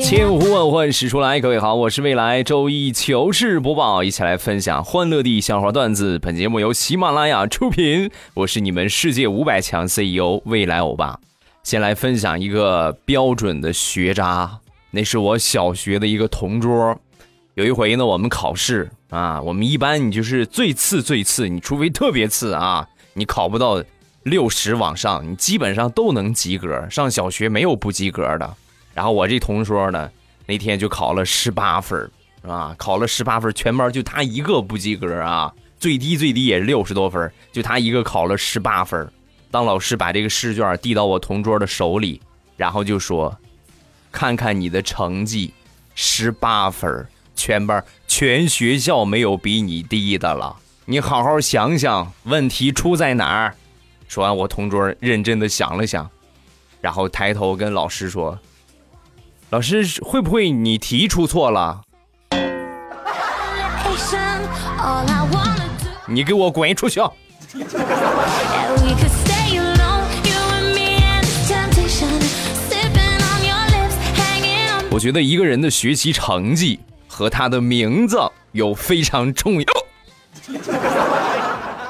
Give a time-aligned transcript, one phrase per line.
[0.00, 6.18] 千呼万唤始出来，各位好，我是未来周一糗事播报，一起来分享欢乐的笑话段子。
[6.18, 11.18] 本节目由喜马拉雅出品，我是你们世界五百强 CEO 未来欧巴。
[11.62, 14.58] 先来分享一个标准的学渣，
[14.90, 16.98] 那是我小学的一个同桌。
[17.54, 23.82] 有一回呢，我们考试啊，我们一般你就是最次最次，你除非特别次啊，你考不到
[24.22, 26.88] 六十往上，你基本上都能及格。
[26.88, 28.54] 上小学没有不及格的。
[28.94, 30.10] 然后我这同桌呢，
[30.46, 39.10] 那天就考了十八分儿啊，考了十八分，全班就他一个不及格啊，最低最低也是六十多分，就他一个考了十八分。
[39.50, 42.20] 当老师把这个试卷递到我同桌的手里，
[42.56, 43.36] 然后就说
[44.10, 45.52] ：“看看你的成绩，
[45.94, 47.06] 十八分，
[47.36, 50.56] 全班全学校没有比你低的了。
[50.84, 53.54] 你好好想想，问题出在哪儿？”
[54.08, 56.10] 说完，我同桌认真的想了想，
[56.80, 58.38] 然后抬头跟老师说。
[59.52, 61.82] 老师会不会你题出错了？
[66.06, 67.02] 你给我滚出去！
[74.90, 78.18] 我觉得一个人的学习成绩和他的名字
[78.52, 79.66] 有非常重要。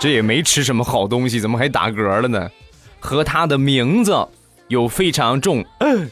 [0.00, 2.50] 这也没吃什么好东西怎么还打嗝了呢？
[2.98, 4.26] 和他的名字
[4.72, 5.62] 有非常重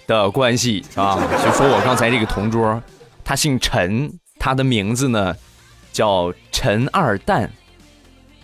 [0.07, 1.19] 的关系啊！
[1.43, 2.81] 就说我刚才这个同桌，
[3.25, 5.35] 他姓陈，他的名字呢
[5.91, 7.51] 叫陈二蛋。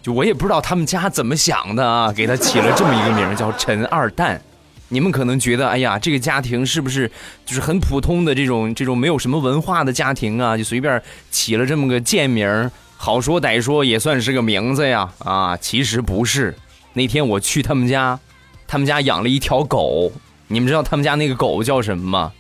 [0.01, 4.41] 就我也不知道他们家怎么想的啊，给他起了这么一个名叫陈二蛋。
[4.89, 7.11] 你们可能觉得，哎呀，这个家庭是不是
[7.45, 10.57] 就是很普通的这种这种没有什么文化的家庭啊？
[10.57, 15.55] 就随便起了这么个贱名儿，好说歹说也算是个名字呀啊！
[15.59, 16.55] 其实不是。
[16.95, 18.19] 那天我去他们家，
[18.67, 20.11] 他们家养了一条狗，
[20.49, 22.33] 你们知道他们家那个狗叫什么吗？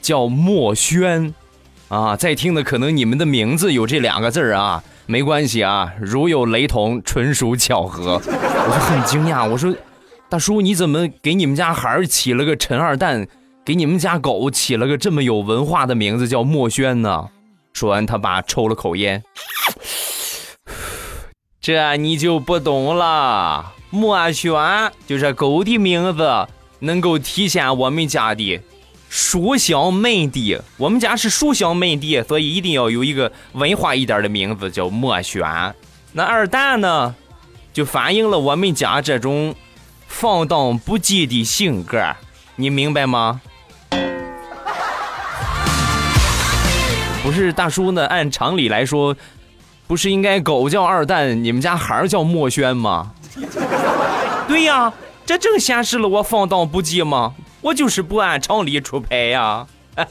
[0.00, 1.34] 叫墨轩。
[1.88, 8.12] 啊，在听的可能你们的名字有这两个字儿啊，没关系啊，如有雷同，纯属巧合。
[8.22, 9.74] 我就很惊讶，我说。
[10.28, 13.26] 大叔，你怎么给你们家孩儿起了个陈二蛋，
[13.64, 17.28] 给你们家狗起了个这么有文化的名字叫墨轩呢？
[17.72, 19.24] 说完，他爸抽了口烟，
[21.60, 23.72] 这你就不懂了。
[23.90, 24.52] 墨轩
[25.06, 26.46] 就是狗的名字，
[26.78, 28.60] 能够体现我们家的
[29.08, 30.56] 书香门第。
[30.76, 35.42] 我们家是书香门第，所以一定要有一个文化一点的名字叫墨轩。
[36.12, 37.14] 那二蛋呢，
[37.72, 39.54] 就反映了我们家这种。
[40.12, 42.02] 放荡不羁的性格，
[42.56, 43.40] 你明白吗？
[47.22, 48.04] 不是大叔呢？
[48.06, 49.16] 按常理来说，
[49.86, 53.12] 不是应该狗叫二蛋，你们家孩儿叫墨轩吗？
[54.48, 54.92] 对呀，
[55.24, 57.34] 这正显示了我放荡不羁吗？
[57.60, 59.66] 我就是不按常理出牌呀。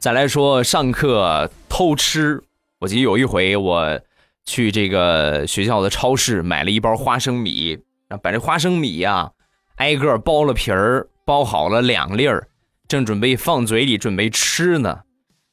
[0.00, 2.42] 再来说上课偷吃，
[2.80, 4.00] 我记得有一回我
[4.44, 7.78] 去这个学校的超市买了一包花生米，
[8.22, 9.30] 把这花生米呀、
[9.76, 12.48] 挨个剥了皮儿，剥好了两粒儿，
[12.86, 15.03] 正准备放嘴里准备吃呢。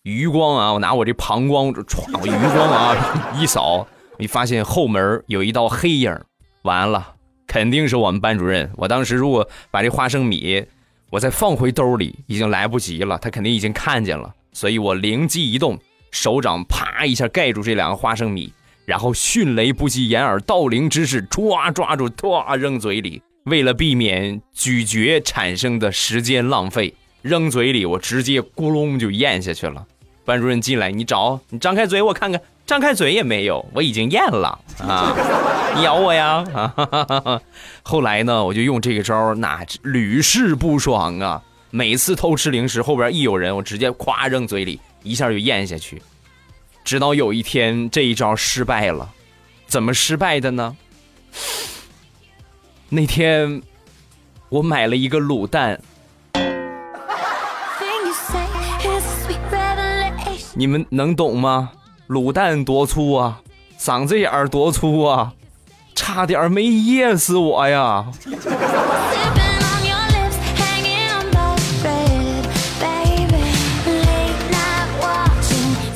[0.03, 1.85] 余光啊，我拿我这膀胱歘，
[2.19, 6.19] 我余光啊 一扫，我一发现后门有一道黑影，
[6.63, 7.13] 完了，
[7.45, 8.67] 肯定是我们班主任。
[8.77, 10.65] 我当时如果把这花生米
[11.11, 14.33] 我再放回兜里，已经来不及了，他肯定已经看见了。
[14.53, 15.77] 所以我灵机一动，
[16.09, 18.51] 手掌啪一下盖住这两个花生米，
[18.85, 23.21] 然后迅雷不及掩耳盗铃之势，抓抓住，唰扔嘴里。
[23.43, 29.85] 为了避免咀嚼产生的时间浪费，扔嘴里我直接咕隆就咽下去了。
[30.25, 35.15] 班主任进来，你找，你张开嘴我看看，张开嘴也没有，我已经咽了啊！
[35.75, 36.43] 你咬我呀！
[36.53, 37.41] 啊！
[37.83, 41.41] 后来呢，我就用这个招，那屡试不爽啊。
[41.69, 46.01] 每次偷吃零食，后边一有人，我直接咵扔嘴里，一下就咽下去。
[46.83, 49.09] 直到有一天，这一招失败了。
[49.67, 50.75] 怎么失败的呢？
[52.89, 53.61] 那天
[54.49, 55.79] 我买了一个卤蛋，
[60.53, 61.71] 你们能懂吗？
[62.09, 63.39] 卤蛋多粗啊，
[63.79, 65.31] 嗓子眼儿多粗啊，
[65.95, 68.05] 差点没噎死我呀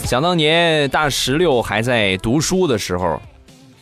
[0.06, 3.20] 想当年大石榴还在读书的时候，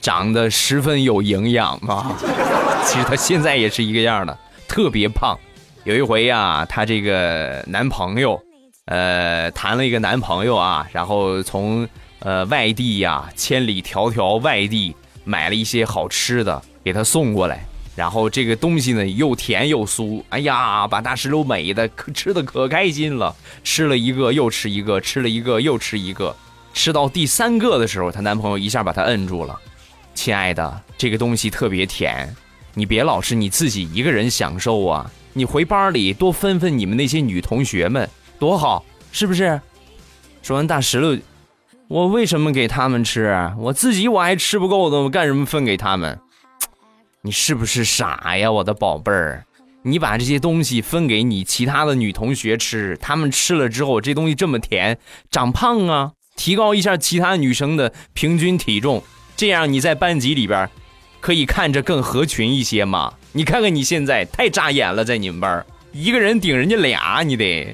[0.01, 2.17] 长得十分有营养啊。
[2.87, 4.35] 其实她现在也是一个样的，
[4.67, 5.37] 特别胖。
[5.83, 8.41] 有一回呀，她这个男朋友，
[8.85, 11.87] 呃，谈了一个男朋友啊，然后从
[12.19, 14.93] 呃外地呀，千里迢迢外地
[15.23, 17.65] 买了一些好吃的给他送过来。
[17.95, 23.33] 然后这个东西呢，又甜又酥，哎呀，把大石榴美的可吃的可开心了，
[23.63, 26.35] 吃了一个又吃一个，吃了一个又吃一个，
[26.73, 29.57] 吃到第三个的时候，她男朋友一下把她摁住了，
[30.13, 32.35] 亲爱的，这个东西特别甜，
[32.73, 38.09] 你别老是你自己一个人享受啊，你回班里多分分你们那些女同学们，
[38.43, 39.61] 多好，是不是？
[40.41, 41.17] 说完大石榴，
[41.87, 43.33] 我为什么给他们吃？
[43.57, 46.19] 我自己我还吃不够的，我干什么分给他们？
[47.21, 49.45] 你是不是傻呀，我的宝贝儿？
[49.83, 54.99] 你把这些东西分给你其他的女同学吃，她们吃了之后，这东西这么甜，
[55.31, 59.01] 长胖啊，提高一下其他女生的平均体重，
[59.37, 60.69] 这样你在班级里边
[61.21, 63.13] 可以看着更合群一些嘛。
[63.31, 67.73] 你看看你现在太扎眼了，在你们班一个人顶人家俩，你得。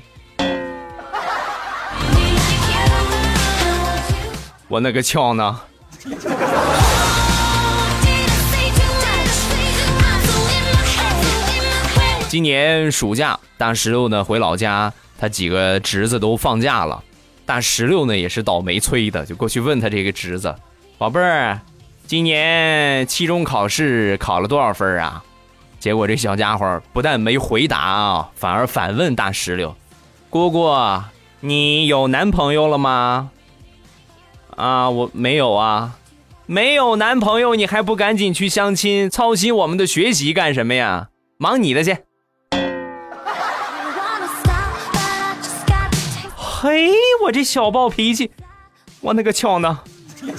[4.70, 5.60] 我那个翘呢？
[12.28, 17.04] 今年暑假，大石榴呢回老家，他几个侄子都放假了。
[17.48, 20.56] 大石榴呢也是倒霉催的，就过去问他这个侄子
[21.00, 21.60] ：“宝贝儿，
[22.06, 25.24] 今年期中考试考了多少分啊？”
[25.80, 29.76] 结果这小家伙不但没回答啊，反而反问大石榴
[30.30, 30.72] ：“姑姑，
[31.40, 33.32] 你有男朋友了吗？”
[34.60, 35.94] 啊，我没有啊，
[36.46, 41.08] 没有男朋友，你还不赶紧去相亲，操心我们的学习干什么呀？
[41.38, 41.96] 忙你的去。
[46.36, 46.92] 嘿，
[47.24, 48.32] 我这小暴脾气，
[49.00, 49.80] 我那个巧呢？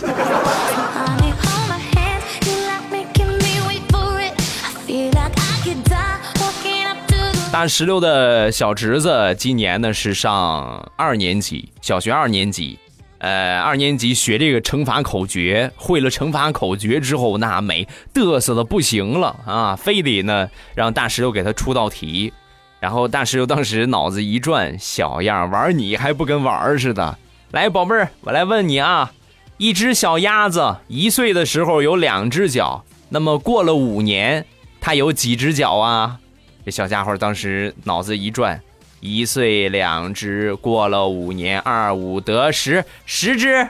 [7.50, 12.78] 大石榴的小侄子今年呢是上二年级，小学二年级。
[13.20, 19.76] 呃，二年级学这个乘法口诀，会了乘法口诀之后，那美嘚瑟的不行了啊！
[19.76, 22.32] 非得呢让大石头给他出道题。
[22.80, 27.18] 然后大石头当时脑子一转，小样玩你还不跟玩似的？
[27.50, 29.12] 来，宝贝儿，我来问你啊，
[29.58, 34.46] 一只小鸭子一岁的时候有两只脚，那么过了五年，
[34.80, 36.18] 它有几只脚啊？
[36.64, 38.58] 这小家伙当时脑子一转，
[39.00, 43.66] 一岁两只，过了五年，二五得十，十只。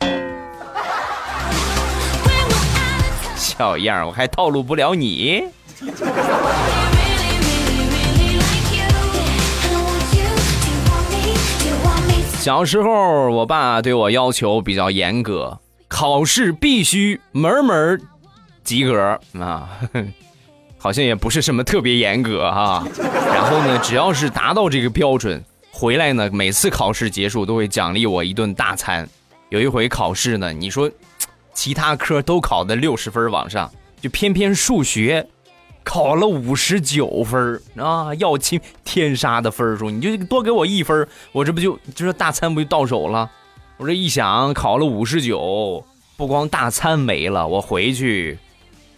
[3.36, 5.44] 小样儿，我还套路不了你。
[12.38, 18.02] 小时候，我爸对我要求比较严格，考试必须门门
[18.64, 19.68] 及格啊，
[20.82, 22.84] 好像也不是什么特别严格哈。
[23.32, 25.40] 然后呢，只要是达到这个标准，
[25.70, 29.08] 回来呢，每次考试结束都会奖励我一顿大餐。
[29.48, 30.90] 有一回考试呢，你说
[31.54, 33.70] 其他科都考的六十分往上，
[34.00, 35.24] 就偏偏数学。
[35.84, 43.30] 考了五十九分啊，要亲天杀的分数，你就多给我一分，我这不就就是大餐不就到手了？
[43.78, 45.84] 我这一想，考了五十九，
[46.16, 48.38] 不光大餐没了，我回去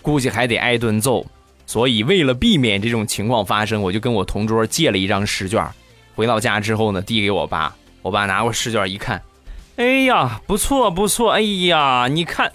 [0.02, 1.25] 估计还得挨顿揍。
[1.66, 5.66] 所以为了避免这种情况发生，我就跟我同桌借了一张试卷，
[6.14, 7.75] 回到家之后呢，递给我爸。
[8.02, 9.23] 我爸拿过试卷一看，
[9.76, 12.52] 哎呀，不错不错，哎呀，你看，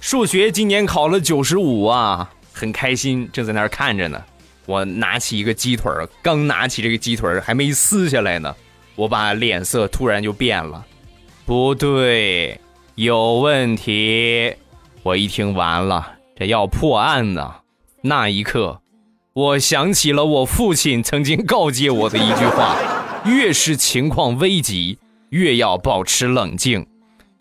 [0.00, 2.30] 数学今年考了九十五啊。
[2.52, 4.20] 很开心，正在那儿看着呢。
[4.66, 8.54] 我拿起一个鸡腿刚拿起这个鸡腿还没撕下来呢，
[8.96, 10.84] 我爸脸色突然就变了。
[11.46, 12.60] 不对，
[12.96, 14.52] 有问题！
[15.04, 17.54] 我一听完了，这要破案呢。
[18.02, 18.80] 那一刻，
[19.32, 22.76] 我想起了我父亲曾经告诫我的一句话：
[23.26, 24.98] 越是情况危急，
[25.30, 26.86] 越要保持冷静。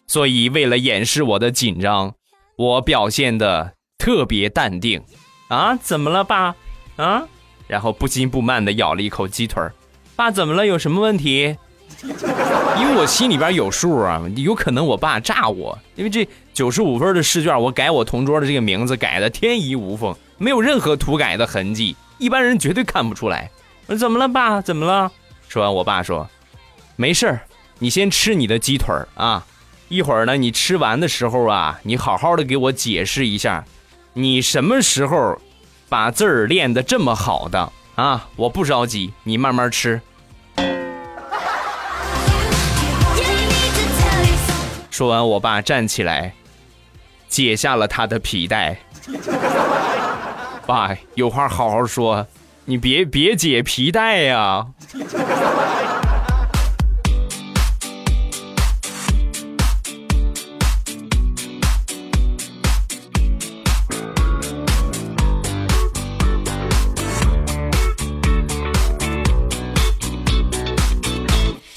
[0.07, 2.13] 所以，为了掩饰我的紧张，
[2.57, 3.73] 我表现的。
[3.99, 5.01] 特别淡定，
[5.49, 6.55] 啊，怎么了，爸？
[6.95, 7.27] 啊，
[7.67, 9.73] 然后不紧不慢的咬了一口鸡腿儿
[10.15, 10.65] 爸，怎么了？
[10.65, 11.57] 有什么问题？
[12.03, 23.49] 因为我心里边有数啊，有可能我爸炸我，因为这九十五分的试卷，我改我同桌的这个名字改的天衣无缝，没有任何涂改的痕迹，一般人绝对看不出来。
[23.87, 24.61] 我说怎么了，爸？
[24.61, 25.11] 怎么了？
[25.47, 26.29] 说完，我爸说，
[26.95, 27.39] 没事
[27.79, 29.45] 你先吃你的鸡腿啊，
[29.87, 33.63] 一会儿呢，你吃完的时候啊，你好好的给我解释一下。
[34.13, 35.39] 你什么时候
[35.89, 38.27] 把字儿练得这么好的啊？
[38.35, 40.01] 我不着急，你慢慢吃。
[44.97, 46.33] 说完，我爸站起来，
[47.29, 48.79] 解下了他的皮带。
[50.65, 52.25] 爸，有话好好说，
[52.65, 54.65] 你别别解皮带呀、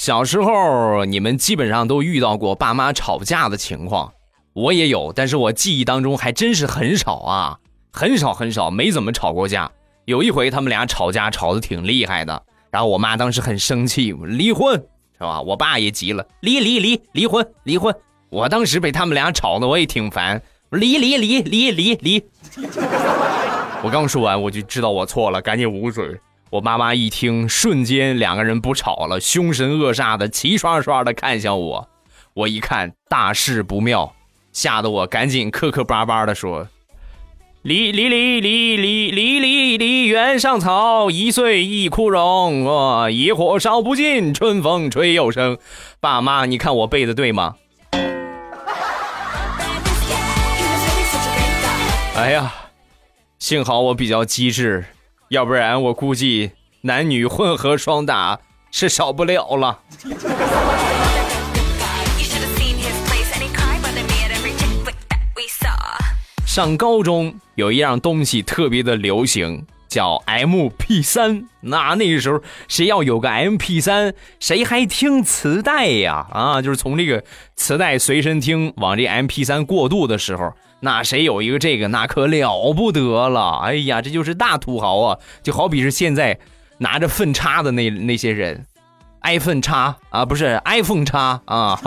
[0.01, 4.11] 小时候，你们基本上都遇到过爸妈吵架的情况，
[4.55, 7.59] 我也有，但是我记忆当中还真是很少啊，
[7.93, 9.71] 很少很少，没怎么吵过架。
[10.07, 14.73] 有一回他们俩吵架吵得挺厉害的，然后我妈当时很生气，离婚
[15.19, 15.43] 是吧？
[15.43, 17.95] 我爸也急了，离离离离婚离婚。
[18.31, 20.41] 我当时被他们俩吵得我也挺烦，
[20.71, 22.25] 离离离离离离。
[23.83, 26.19] 我刚说完我就知道我错了，赶紧捂嘴。
[26.51, 31.89] 我妈妈一听，瞬间两个人不吵了，凶神恶煞的，齐刷刷的看向我。
[32.35, 34.13] 我一看大事不妙，
[34.53, 36.67] 吓得我赶紧磕磕巴巴的说
[37.63, 42.67] ：“离离离离离离离离原上草，一岁一枯荣。
[42.67, 45.57] 哦，野火烧不尽，春风吹又生。”
[46.01, 47.55] 爸妈，你看我背的对吗？
[52.17, 52.53] 哎呀，
[53.39, 54.85] 幸好我比较机智，
[55.31, 58.41] 要不然我估计男女混合双打
[58.73, 59.79] 是少不了了。
[66.45, 71.47] 上高中有一样东西特别的流行叫 mp 三。
[71.61, 76.27] 那那个时候谁要有个 mp 三谁还听磁带呀？
[76.33, 77.23] 啊就是从这个
[77.55, 83.61] 磁带随身听往这 mp 三过渡的时候那谁有一个这个，那可了不得了。
[83.65, 85.19] 哎呀，这就是大土豪啊！
[85.43, 86.39] 就好比是现在
[86.79, 88.67] 拿着粪叉的那那些人
[89.23, 91.79] ，iPhone 叉啊，不是 iPhone 叉啊，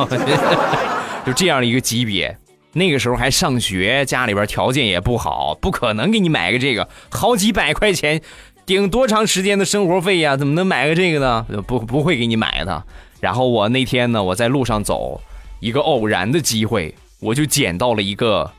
[1.25, 2.37] 就这样一个级别。
[2.73, 8.21] 那个时候还上学，家里边条件也不好，不可能给你买个这个，好几百块钱，
[8.65, 10.37] 顶多长时间的生活费呀？
[10.37, 11.45] 怎么能买个这个呢？
[11.67, 12.83] 不不会给你买的。
[13.19, 15.21] 然后我那天呢，我在路上走，
[15.59, 18.51] 一个偶然的机会，我就捡到了一个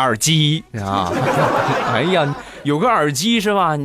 [0.00, 1.12] 耳机啊！
[1.92, 3.78] 哎呀，有个耳机是吧？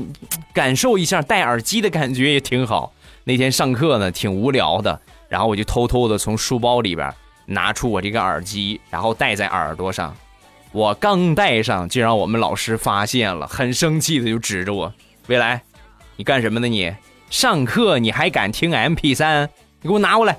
[0.54, 2.94] 感受一下戴耳机的感觉也挺好。
[3.26, 7.14] 那天上课呢，挺无聊的，然后我就偷偷的从书包里边
[7.46, 10.16] 拿出我这个耳机，然后戴在耳朵上。
[10.72, 14.94] 我刚戴上，就让我们老师发现了，很生气的就指着我
[15.28, 15.62] ：“未来，
[16.18, 16.94] 你干什么呢你？
[17.30, 19.50] 上课你还敢听 MP 三？
[19.82, 20.38] 你给我拿过来！”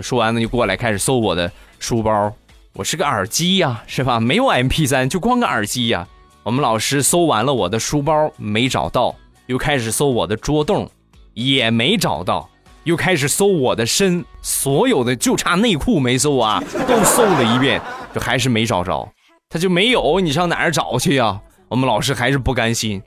[0.00, 2.32] 说完呢，就过来开始搜我的书包。
[2.78, 4.20] 我是个耳机呀、是吧？
[4.20, 6.06] 没有 MP 三，就光个耳机呀、
[6.42, 9.14] 我们老师搜完了我的书包，没找到，
[9.46, 10.86] 又开始搜我的桌洞，
[11.32, 12.50] 也没找到，
[12.84, 17.80] 又开始搜我的身，所有的就差内裤没搜啊，都搜了一遍，
[18.14, 19.08] 就还是没找着。
[19.48, 21.40] 他就没有，你上哪儿找去呀？
[21.68, 23.02] 我们老师还是不甘心，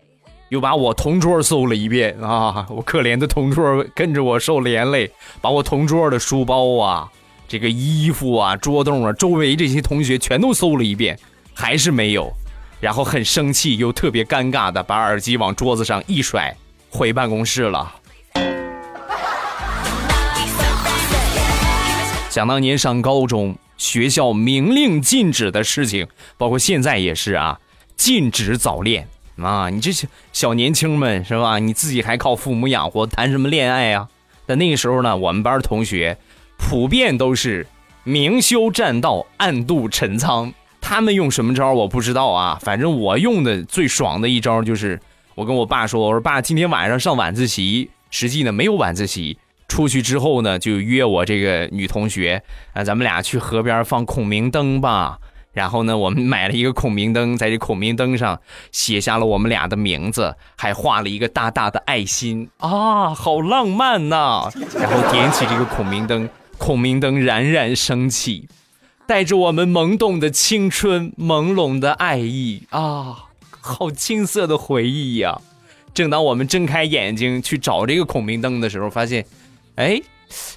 [0.50, 2.66] 又把我同桌搜了一遍啊！
[2.72, 5.12] 我可怜的同桌跟着我受连累，
[5.42, 7.12] 把我同桌的书包啊、
[7.50, 11.18] 这个衣服啊、桌洞啊，周围这些同学全都搜了一遍，
[11.51, 12.32] 还是没有。
[12.79, 16.56] 然后很生气又特别尴尬的把耳机往桌子上一甩，
[16.91, 17.96] 回办公室了。
[22.29, 27.60] 想当年上高中，学校明令禁止的事情，包括现在也是啊，
[27.96, 29.08] 禁止早恋
[29.41, 29.72] 啊！
[29.72, 31.58] 你这些小年轻们是吧？
[31.58, 34.08] 你自己还靠父母养活，谈什么恋爱啊？
[34.46, 36.18] 但那个时候呢，我们班同学
[36.70, 37.66] 普遍都是
[38.04, 40.54] 明修栈道，暗度陈仓。
[40.80, 45.02] 他们用什么招我不知道啊，反正我用的最爽的一招就是，
[45.34, 55.18] 我跟我爸说：“我说爸，今天晚上上晚自习。”实际呢没有晚自习，出去之后呢就约我这个女同学啊，咱们俩去河边放孔明灯吧。
[55.52, 58.40] 然后呢，我们买了一个孔明灯，在这孔明灯上
[58.72, 64.48] 写下了我们俩的名字，还画了一个大大的爱心啊，好浪漫呐、
[64.80, 68.48] 然后点起这个孔明灯，孔明灯冉冉升起，
[69.08, 75.42] 带着我们懵懂的青春、朦胧的爱意啊，好青涩的回忆呀、
[75.94, 79.25] 正当我们睁开眼睛去找这个孔明灯的时候，发现，
[79.75, 80.00] 哎，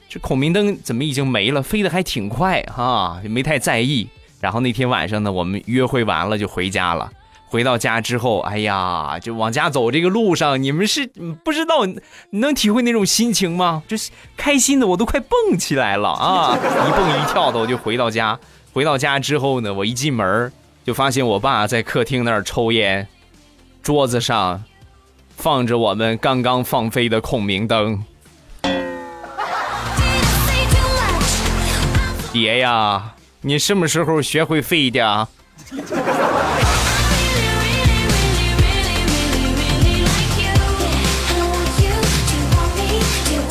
[0.09, 1.63] 这孔明灯怎么已经没了？
[1.63, 4.07] 飞得还挺快哈、也没太在意。
[4.41, 7.11] 然后那天晚上呢，我们约会完了就回家了。
[7.53, 13.83] 回到家之后，哎呀，就往家走这个路上，你们是嗯不知道，你能体会那种心情吗？
[13.87, 16.57] 就是开心的我都快蹦起来了啊！
[16.57, 18.39] 一蹦一跳的我就回到家。
[18.73, 20.51] 回到家之后呢，我一进门
[20.83, 23.07] 就发现我爸在客厅那儿抽烟，
[23.83, 24.65] 桌子上
[25.37, 28.03] 放着我们刚刚放飞的孔明灯。
[32.33, 35.29] 爷呀，你什么时候学会飞的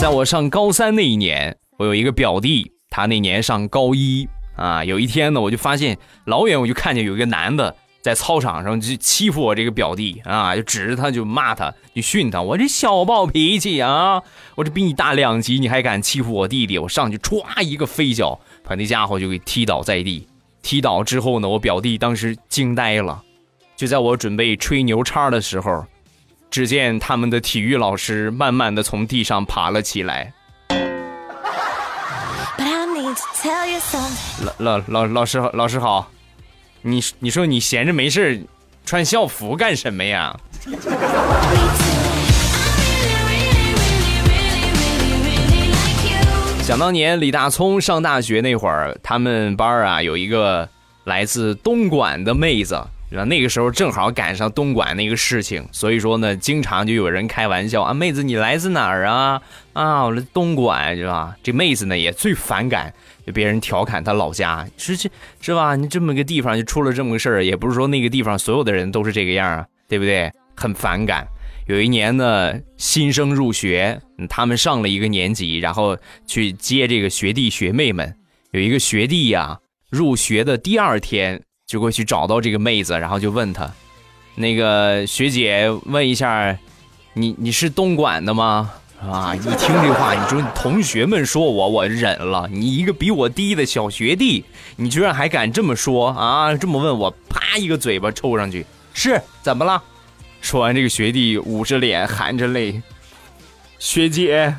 [0.01, 4.83] 在我上高三那一年，我有一个表弟，他那年上高一啊。
[4.83, 12.41] 有一天呢，我就发现老远我就看见有一个男的在操场上就欺负我这个表弟啊，就指着他就骂他，就训他。
[12.41, 14.23] 我这小暴脾气啊，
[14.55, 16.79] 我这比你大两级，你还敢欺负我弟弟？
[16.79, 20.27] 我上去歘一个飞脚，把那家伙就给踢倒在地。
[20.63, 23.21] 踢倒之后呢，我表弟当时惊呆了。
[23.75, 25.85] 就在我准备吹牛叉的时候。
[26.51, 30.33] 只见他们的体育老师慢慢的从地上爬了起来。
[34.43, 36.11] 老老老老师老师好，
[36.81, 38.45] 你你说你闲着没事
[38.85, 40.37] 穿校服干什么呀？
[46.63, 50.67] 想当年李大聪上大学那会儿，他们班啊有一个
[51.05, 52.77] 来自东莞的妹子。
[53.11, 59.41] 那个时候正好赶上东莞那个事情，所以说呢，经常就有人开玩笑啊，妹子你来自哪儿啊？
[59.73, 61.35] 啊，我东莞是吧？
[61.43, 62.93] 这妹子呢也最反感
[63.27, 65.09] 就别人调侃她老家，是这
[65.41, 65.75] 是吧？
[65.75, 70.31] 你这么个地方就出了这么个事儿，也不是说那个地方所有的人都是这个样啊，对不对？
[70.55, 71.27] 很反感。
[71.67, 78.15] 有一年呢，新生入学，他们上了一个年级，然后去接这个学弟学妹们。
[78.51, 81.41] 有一个学弟呀，入学的第二天。
[81.71, 83.71] 就过去找到这个妹子，然后就问她
[84.35, 86.57] ：“那个学姐，问一下，
[87.13, 88.69] 你你是东莞的吗？
[88.99, 89.33] 啊！
[89.33, 92.45] 一听这话，你说同学们说我，我忍了。
[92.51, 94.43] 你一个比我低的小学弟，
[94.75, 96.53] 你居然还敢这么说啊？
[96.53, 98.65] 这么问我，啪一个嘴巴抽上去。
[98.93, 99.81] 是怎么了？
[100.41, 102.81] 说完，这个学弟捂着脸，含着泪
[103.79, 104.53] ：“学姐，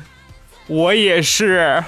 [0.65, 1.83] 我也是。”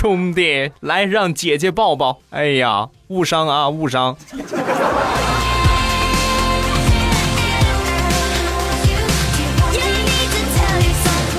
[0.00, 2.20] 兄弟，来让姐姐抱抱！
[2.30, 4.16] 哎呀，误伤啊，误伤！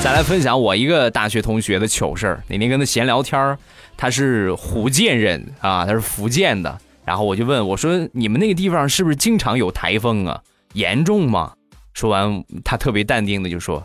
[0.04, 2.44] 再来分享我一个大学同学的糗事儿。
[2.50, 3.58] 那天跟他闲聊天儿
[3.96, 6.78] 他是福建人啊，他是福建的。
[7.06, 10.38] 然后我就问我说：“你们那个地方是不是经常有台风啊？
[10.74, 11.54] 严重吗？”
[11.96, 13.82] 说完，他特别淡定的就说：“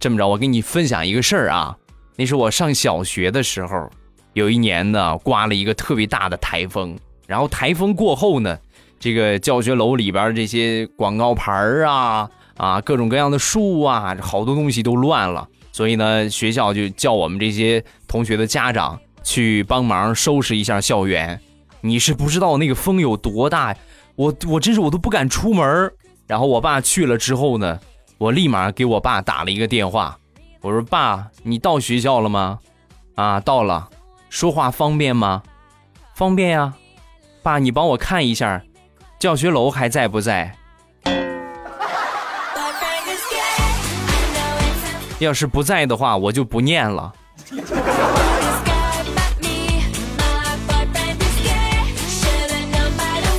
[0.00, 1.76] 这么着，我给你分享一个事儿啊，
[2.16, 3.88] 那是我上小学的时候。”
[4.34, 8.56] 有一年呢，刮了一个特别大的台风，然后台风过后呢，
[9.00, 11.52] 这个教学楼里边这些广告牌
[11.84, 21.40] 啊啊，各种各样的树啊，好多东西都乱了，所以呢，学校就叫我们这些同学的家长去帮忙收拾一下校园。
[21.80, 23.74] 你是不知道那个风有多大，
[24.16, 25.90] 我我真是我都不敢出门。
[26.26, 27.78] 然后我爸去了之后呢，
[28.18, 30.18] 我立马给我爸打了一个电话，
[30.60, 32.58] 我说爸，你到学校了吗？
[33.14, 33.88] 啊，到了。
[34.30, 35.42] 说话方便吗？
[36.14, 36.74] 方便呀，
[37.42, 38.60] 爸，你帮我看一下，
[39.18, 40.54] 教学楼还在不在？
[45.18, 47.12] 要是不在的话，我就不念了。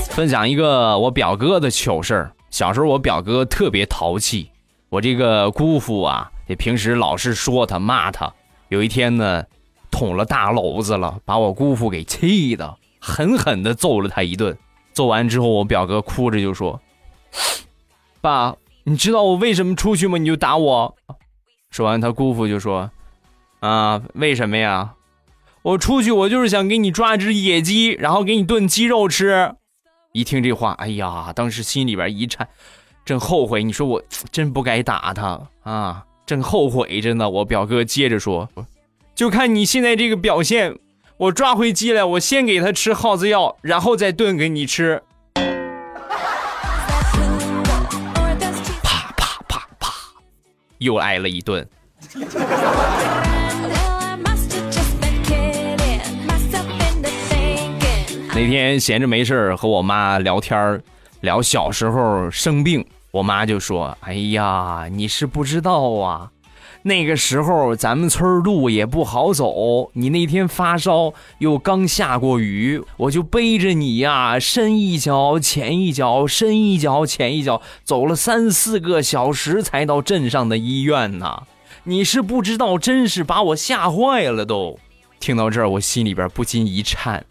[0.10, 2.32] 分享一个我表哥的糗事儿。
[2.50, 4.50] 小时候我表哥特别淘气，
[4.90, 8.34] 我这个姑父啊，也平时老是说他骂他。
[8.70, 9.44] 有一天呢。
[10.00, 14.58] 捅了大篓子了，把我姑父给气的，狠狠的揍了他一顿。
[14.94, 16.80] 揍完之后，我表哥哭着就说
[18.22, 20.18] ：“爸，你知道我为什么出去吗？
[20.18, 20.96] 你就打我。”
[21.70, 22.90] 说完，他姑父就说
[23.60, 24.94] ：“啊，为什么呀？
[25.64, 29.56] 我出去，我就是想给你抓只野鸡，然后给你炖鸡肉吃。”
[30.16, 32.48] 一听这话，哎呀，当时心里边一颤，
[33.04, 33.62] 真后悔。
[33.64, 37.30] 你说我真不该打他啊，真后悔着呢。
[37.30, 38.48] 我表哥接着说。
[39.20, 40.80] 就看你现在这个表现，
[41.18, 45.04] 我抓回鸡来，我先给他吃耗子药，然后再炖给你吃。
[48.82, 49.94] 啪啪啪啪，
[50.78, 51.68] 又挨了一顿。
[58.34, 60.82] 那天闲着没事和我妈聊天
[61.20, 66.32] 聊小时候生病，我妈就说：“哎呀，你是不知道啊。”
[66.90, 81.44] 那个时候咱们村路也不好走，你那天发烧又刚下过雨，我就背着你呀，深一脚浅一脚，深一脚浅一脚，走了三四个小时才到镇上的医院呢。
[81.84, 84.80] 你是不知道，真是把我吓坏了都。
[85.20, 87.24] 听到这儿，我心里边不禁一颤。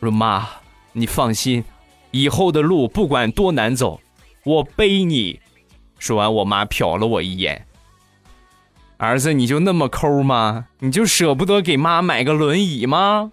[0.00, 0.46] 我说妈，
[0.92, 1.64] 你放心，
[2.10, 3.98] 以后的路不管多难走，
[4.44, 5.40] 我背你。
[5.98, 7.64] 说完，我妈瞟了我一眼。
[8.98, 10.64] 儿子，你就那么抠吗？
[10.80, 13.30] 你就舍不得给妈买个轮椅吗？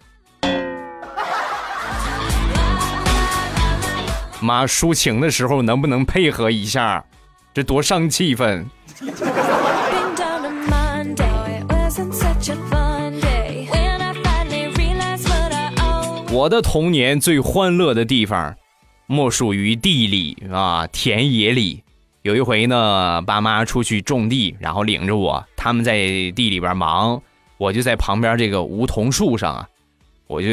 [4.39, 7.03] 妈抒情的时候能不能配合一下？
[7.51, 8.63] 这多伤气氛。
[16.31, 18.55] 我的童年最欢乐的地方，
[19.07, 21.81] 莫属于地里啊，田野里。
[22.21, 25.97] 有一回呢，爸妈出去种地，然后领着我，他们在
[26.35, 27.19] 地里边忙，
[27.57, 29.67] 我就在旁边这个梧桐树上啊，
[30.27, 30.47] 我就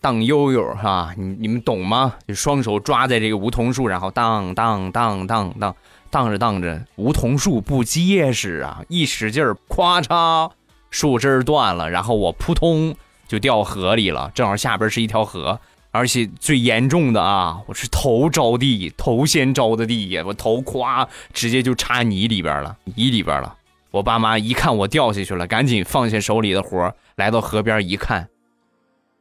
[0.00, 2.14] 荡悠悠哈、你你们懂吗？
[2.26, 5.76] 就双手抓在这个梧桐树，然后荡荡荡荡荡
[6.10, 10.50] 荡着荡着，梧桐树不结实啊，一使劲儿，咵嚓，
[10.88, 12.96] 树枝断了，然后我扑通
[13.28, 23.54] 就掉河里了，正好下边是一条河，而且最严重的啊，我是头着地，头先着的地呀，我头咵直接就插泥里边了，泥里边了。
[23.94, 28.28] 我爸妈一看我掉下去了，赶紧放下手里的活儿来到河边一看，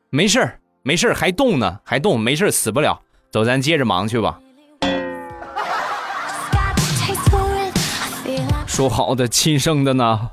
[0.09, 2.99] 没事儿，没事儿，还动呢，还动，没事儿，死不了。
[3.29, 4.39] 走，咱接着忙去吧。
[8.65, 10.31] 说好的亲生的呢？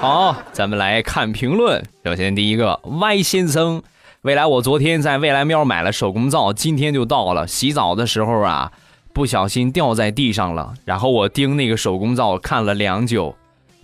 [0.00, 1.84] 好，咱们来看评论。
[2.02, 3.82] 首先第一个歪先生，
[4.22, 7.46] 未来我昨天在未来喵买了手工皂，今天就到了。
[7.46, 8.72] 洗澡的时候啊，
[9.16, 13.34] 不小心掉在地上了，然后我盯那个手工皂看了良久，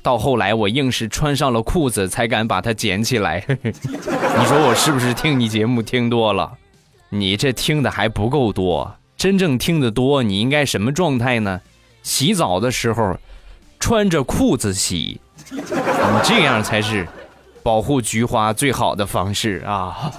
[0.02, 3.42] 到后来我硬是穿上了裤子才敢把它捡起来。
[3.64, 6.52] 你说我是不是听你节目听多了？
[7.08, 11.62] 你这听的还不够多，真正听得多，你应该什么状态呢？
[12.02, 13.16] 洗澡的时候
[13.80, 15.18] 穿着裤子洗，
[15.50, 15.62] 你
[16.22, 17.08] 这样才是
[17.62, 20.12] 保护菊花最好的方式啊！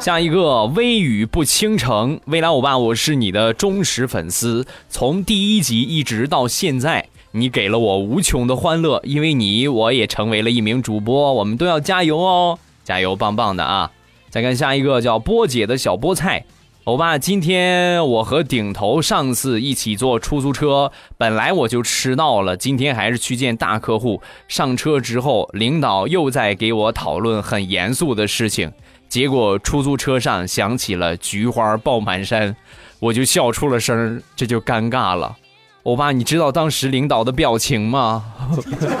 [0.00, 13.90] 下一个微雨不倾城，未来欧巴，我是你的忠实粉丝，从第一集一直到现在，你给了我无穷的欢乐，因为你，我也成为了一名主播，我们都要加油哦，加油，棒棒的啊！
[14.30, 16.46] 再看下一个叫波姐的小菠菜，
[16.84, 24.22] 欧巴，今天我和顶头上司一起坐出租车，本来我就迟到了，今天还是去见大客户。
[24.48, 28.72] 上车之后，领导又在给我讨论很严肃的事情，
[29.10, 32.56] 结果出租车上响起了菊花爆满山，
[33.00, 35.36] 我就笑出了声，这就尴尬了。
[35.82, 38.32] 欧巴，你知道当时领导的表情吗？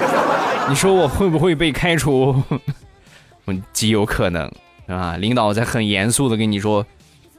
[0.68, 2.42] 你说我会不会被开除？
[3.44, 4.50] 我极有可能
[4.88, 5.16] 啊！
[5.16, 6.84] 领导在很严肃的跟你说，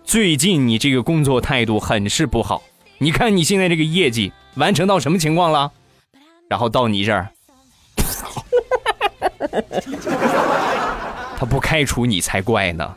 [0.06, 2.62] 最近你这个工作态度很是不好。
[3.00, 5.72] 你看你现在这个业绩完成到什么情况了？
[6.48, 7.30] 然后到你这儿，
[11.42, 12.96] 他不开除你才怪呢。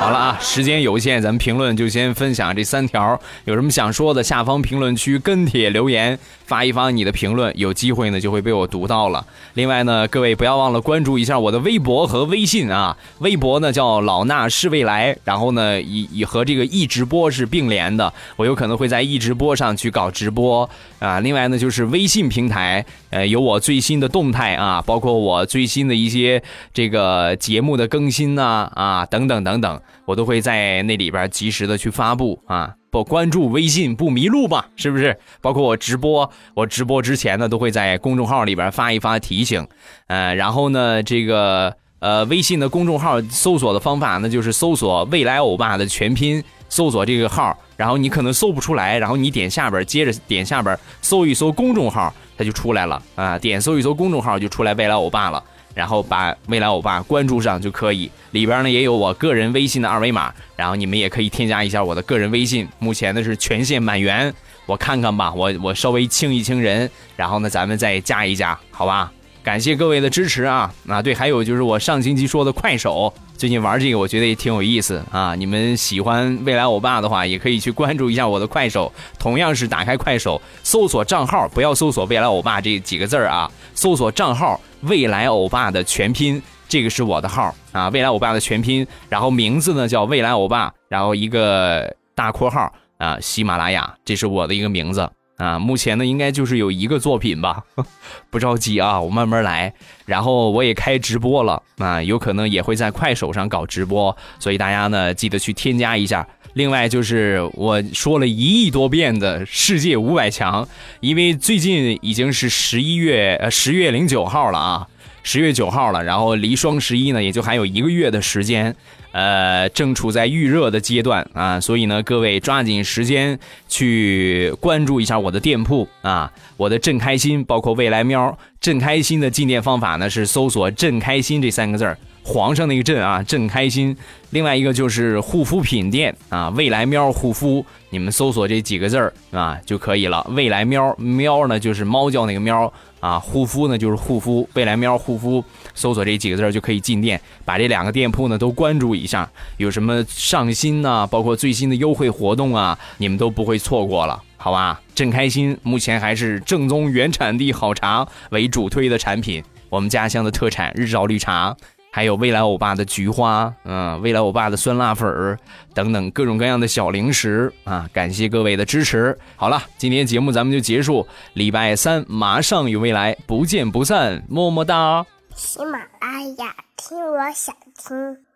[0.00, 3.20] 好了啊，时间有限，咱们评论就先分享这三条。
[3.44, 9.22] 有什么想说的，下方评论区跟帖留言，发一发你的评论，有机会呢就会被我读到了。
[9.52, 12.96] 另外呢，各位不要忘了关注一下我的微博和微信啊。
[13.18, 21.20] 微博呢叫老衲是未来，然后呢以以和这个易直播是并联的，我有可能会在易直播上去搞直播啊。
[21.20, 29.78] 另外呢就是微信平台，呃有我最新的动态啊，包括我最新的一些这个节目的更新呐啊等等等等。
[30.04, 34.68] 我都会在那里边及时的去发布啊，不关注微信不迷路吧？
[34.76, 35.16] 是不是？
[35.40, 39.66] 包括我直播，我直播之前呢，都会在公众号里边发一发提醒，
[40.08, 55.42] 呃，然后呢，这个呃微信的公众号搜索的方法呢，就是搜索“未来欧巴”的全拼，搜索这个号，然后你可能搜不出来，然后你点下边，接着点下边搜一搜公众号，它就出来了啊，点搜一搜公众号就出来“未来欧巴”了。
[55.74, 62.68] 然后把未来欧巴关注上就可以，里边呢也有我个人微信的二维码，然后你们也可以添加一下我的个人微信。
[62.78, 64.32] 目前呢是权限满员，
[64.66, 69.12] 我看看吧，我我稍微清一清人，然后呢咱们再加一加，好吧？
[69.42, 70.70] 感谢各位的支持啊！
[70.86, 75.34] 啊，对，还有就是我上星期说的快手，最近玩这个我觉得也挺有意思啊。
[75.34, 95.10] 你们喜欢未来欧巴的话，也可以去关注一下我的快手，同样是打开快手搜索账号，不要搜索未来欧巴这几个字儿啊，搜索账号未来欧巴的全拼，这个是我的号啊，未来欧巴的全拼，然后名字呢叫未来欧巴，然后一个大括号啊，喜马拉雅，这是我的一个名字。
[95.40, 97.64] 啊，目前呢应该就是有一个作品吧，
[98.28, 99.72] 不着急啊，我慢慢来。
[100.04, 106.26] 然后我也开直播了啊，有可能也会在快手上搞直播，所以大家呢记得去添加一下。
[106.54, 110.68] 另外就是我说了一亿多遍的世界五百强，
[111.00, 114.86] 因为最近已经是十一月呃十月零九号了啊，
[115.22, 118.74] 十月九号了，然后离双十一呢也就还有一个月的时间
[119.12, 133.96] 呃，正处在预热的阶段啊，所以呢，各位抓紧时间去关注一下我的店铺啊，我的朕开心，包括未来喵，朕开心的进店方法呢是搜索“朕开心”这三个字儿，皇上那个朕啊，朕开心。
[134.30, 140.24] 另外一个就是护肤品店啊，未来喵护肤，你们搜索这几个字儿啊就可以了。
[140.30, 145.42] 未来喵喵呢就是猫叫那个喵啊，护肤呢就是护肤，未来喵护肤，
[145.74, 154.22] 搜索这几个字就可以进店，把这两个店铺呢都关注一下，有什么上新呐、包括最新的优惠活动啊，你们都不会错过了。
[154.36, 161.56] 好吧，正开心，目前还是正宗原产地好茶为主推的产品，我们家乡的特产日照绿茶。
[161.90, 165.38] 还有未来欧巴的菊花，嗯，未来欧巴的酸辣粉儿
[165.74, 167.88] 等等各种各样的小零食啊！
[167.92, 169.18] 感谢各位的支持。
[169.36, 175.04] 好了，今天节目咱们就结束，礼拜三马上与未来不见不散，么么哒。
[175.34, 178.29] 喜马拉雅，听我想听。